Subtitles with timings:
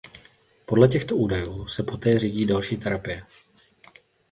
[0.65, 3.23] Podle těchto údajů se poté řídí další terapie.